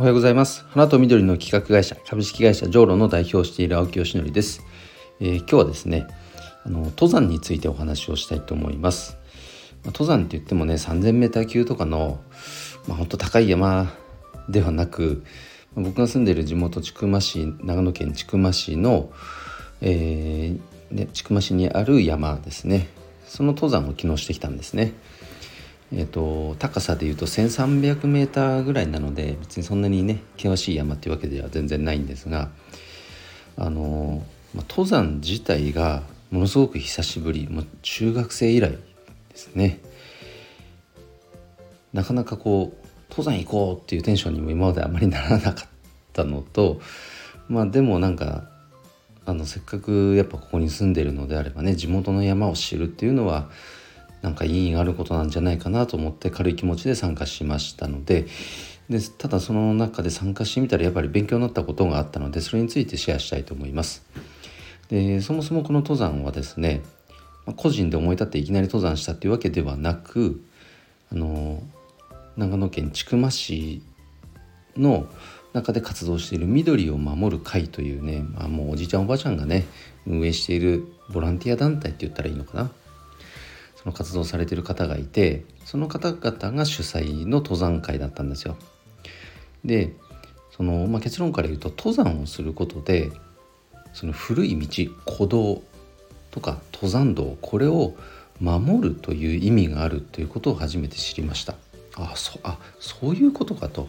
[0.00, 0.64] おはようございます。
[0.70, 4.64] 花と緑の企画会社株式会社ジョーロの代表をしている青木よしのりです、
[5.20, 6.06] えー、今日はですね
[6.64, 9.18] あの登山についてお話をしたいと思います、
[9.84, 12.18] まあ、登山って言ってもね 3000m 級とかの
[12.88, 13.92] まあ本当高い山
[14.48, 15.22] ではなく
[15.74, 19.12] 僕が住んでいる地元千曲市長野県千曲市の、
[19.82, 20.60] えー
[20.96, 22.88] ね、千曲市にある山ですね。
[23.26, 24.94] その登山を昨日してきたんですね。
[25.92, 32.50] えーと、高さでいうと 1,300m ぐらいなので別にそんなにね険しい山っていうわけでは全然ないんですが
[33.56, 34.24] あの、
[34.54, 38.78] まあ、登山自体がものすごく久しぶりもう中学生以来で
[39.34, 39.80] すね。
[41.92, 45.68] なかなかこう登山行こうっていうテンションにも今まであまりならなかっ
[46.12, 46.80] たのと
[47.48, 48.44] まあでもなんか
[49.26, 53.50] あのせっかくやっぱここに住んでるのであればね地元の山を知るっていうのは
[54.22, 58.26] なんか意義があることなんじゃないかなと思って軽い気持ちで参加しましたので
[58.88, 64.04] でただその中で参加してみたらやっぱり勉強になったことがあったのでそれについてシェアしたいと思います。
[64.88, 66.82] でそもそもこの登山はですね
[67.56, 70.42] 個人で思い立っていきなり登山したっていうわけではなく
[71.12, 71.62] あの
[72.36, 73.82] 長野県千曲市
[74.76, 75.06] の
[75.52, 79.66] 中で活動している緑を守る会というね、まあ、もうおじいちゃんおばあちゃんがね
[80.06, 82.70] 運営しているボランティア団体って言ったらいいのかな
[83.82, 88.56] その活動されてる方がいてその方々が主催の登山会だったんですよ。
[89.64, 89.92] で
[90.54, 93.10] その、まあ、結論から言うと登山をすることで
[93.94, 95.62] その古い道古道
[96.30, 97.94] とか登山道これを
[98.38, 101.54] 守るという意味があるということを初めて知りました。
[101.96, 103.88] あそあそういうことかと。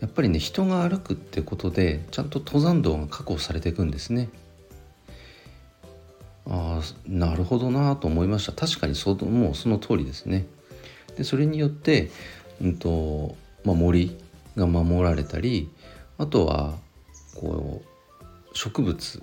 [0.00, 4.30] やっぱりね人が歩くってことでちゃんと登山道が確保されていくんですね。
[6.46, 8.52] ああなるほどなと思いました。
[8.52, 10.46] 確かにそもうその通りですね。
[11.16, 12.10] でそれによって、
[12.62, 14.16] うんとまあ、森
[14.56, 15.68] が守られたり
[16.18, 16.74] あとは
[17.34, 19.22] こう植物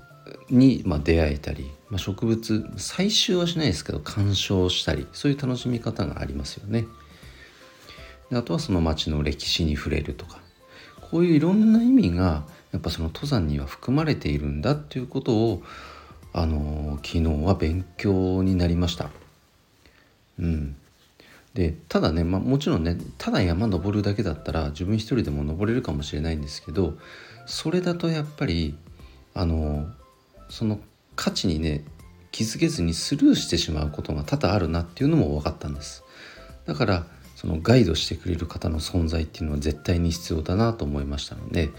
[0.49, 6.87] にまあ出会えたり、まあ、植物採集はしないですけど鑑賞したりそういう楽しみ方がありますよね。
[8.29, 10.39] であとはその町の歴史に触れるとか。
[11.11, 15.63] こういういろんな意味がやっぱその登山には含まれているんだっていうことを
[16.37, 19.09] あの昨日は勉強になりました。
[20.39, 20.75] うん、
[21.55, 26.93] でただね、まあ、もちろんねただ山登るだけだったら自分一人でも登れるかもしれないんですけど
[27.47, 28.77] それだとやっぱり
[29.33, 29.87] あの
[30.49, 30.79] その
[31.15, 31.83] 価値にね
[32.31, 36.03] 気づけずにスルーしてしまうことが多々あるなっていうのも分かったんです
[36.67, 41.71] だからそのガイドしてくれる方の存在っていうのは絶対に必要だなと思いましたので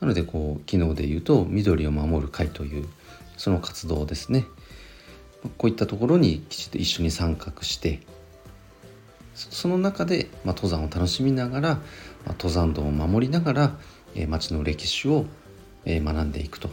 [0.00, 2.88] なのでこう昨日で言うと「緑を守る会」という
[3.38, 4.44] その活動ですね。
[5.56, 8.00] こういったところにきちっと一緒に参画して
[9.38, 11.68] その中で、ま、登山を楽しみながら、
[12.26, 13.76] ま、登山道を守りながら、
[14.16, 15.26] えー、町の歴史を、
[15.84, 16.68] え、学んでいくと。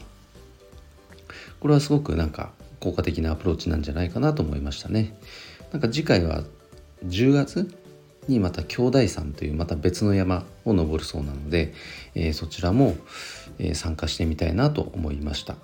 [1.59, 5.15] これはすごくなんか効果的なアプローチなんじゃないかなと思いましたね。
[5.71, 6.43] なんか次回は
[7.05, 7.75] 10月
[8.27, 11.73] にまた兄弟山というまた別の山を登るそうなので、
[12.15, 12.95] え、そちらも、
[13.59, 15.57] え、参加してみたいなと思いました。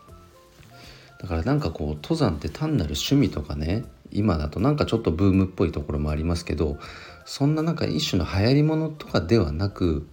[1.21, 6.77] だからなんかこう登山って単なる趣味とかね今だとなんかちょっとブームっぽいところもありますけど
[7.25, 10.07] そんななんか一種の流行りものとかではなく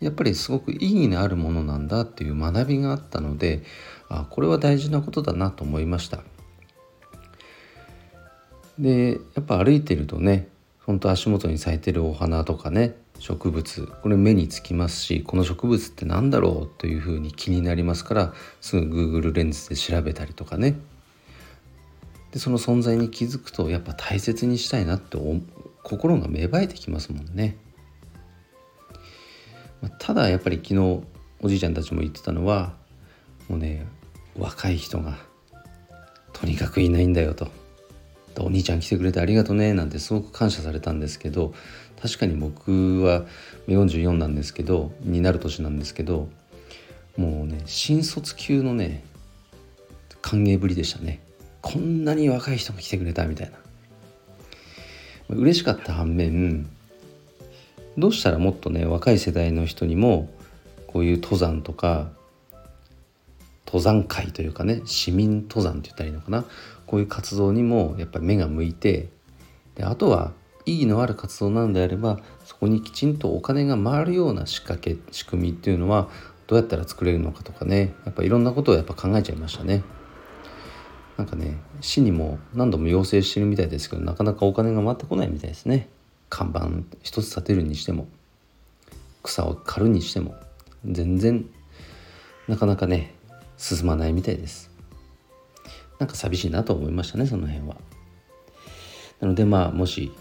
[0.00, 3.62] やっぱりすごく意義のあるものなんだっていう学びがあったので
[4.08, 6.20] あこれは大事なことだなと思いました。
[8.78, 10.48] でやっぱ歩いてるとね
[10.84, 20.78] ほんと足元に咲いてるお花とかね植物これ目につきますしこの植物って何だろうというふうに気になりますからすぐ Google レンズで調べたりとかね
[22.32, 25.16] でその存在に気づくとやっぱ大切にしたいなって
[25.82, 27.56] 心が芽生えてきますもんね。
[29.98, 31.02] ただやっぱり昨日
[31.40, 32.74] おじいちゃんたちも言ってたのは
[33.48, 33.86] もうね
[34.36, 35.16] 若い人が
[36.32, 37.48] とにかくいないんだよと。
[38.38, 41.54] お兄ちゃん来てくれてありがとねなんてすごく感謝されたんですけど
[42.00, 43.24] 確かに僕は
[43.68, 46.28] 44なんですけどになる年なんですけど
[47.16, 49.02] もうね新卒級のね
[50.22, 51.20] 歓迎ぶりでしたね。
[51.62, 53.58] こんなに若い人も来てくれたみたいな。
[55.34, 56.68] 嬉しかった反面
[57.98, 60.28] どうしたらもっとね若い世代の人にも
[60.86, 62.08] こういう登山とか
[63.66, 66.44] 登山会というかね市民登山って言ったらいいのかな？
[66.86, 69.08] こういう活動にもやっぱり目が向いて
[69.74, 70.32] であとは
[70.66, 76.08] 意義のある活動なんであればそこにきちんとお金が回るような仕掛け仕組みっていうのは
[76.46, 77.94] どうやったら作れるのかとかね。
[78.04, 79.82] やっぱいろんなことをやっぱ考えちゃいましたね。
[81.16, 85.88] なんかね市にも何度も要請してるみたいですけどなかなかお金が回ってこないみたいですね。
[86.28, 86.68] 看板
[87.02, 88.08] 一つ立てるにしても
[89.22, 90.34] 草を刈るにしても
[90.84, 91.48] 全然
[92.48, 93.14] なかなかね
[93.56, 94.70] 進まないみたいです。
[95.98, 97.76] なんか寂しいなと思いましたねその辺は。
[99.20, 100.12] なのでまあもし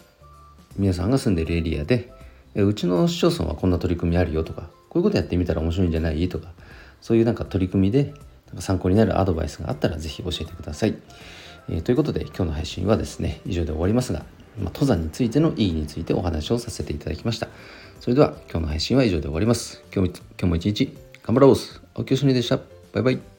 [0.77, 2.12] 皆さんが住んでるエリアで
[2.56, 6.30] うちの市町村はこんな取り組みあるよとかこういうことやってみたら面白いんじゃない？
[6.30, 6.50] とか
[7.01, 8.13] そういうなんか取り組みで
[8.60, 10.95] 参考になるアドバイスがあったら是非教えてください、
[11.69, 17.48] えー、ということで今日の配信はですね以上で終わりますが、まあ、登山についての意義についてお話をさせていただきました。
[18.00, 19.83] それでは今日の配信は以上で終わります。
[19.94, 21.56] 今日も今日も一日頑張ろう。
[21.95, 22.60] おきよしにでした。
[22.94, 23.34] バイバイ。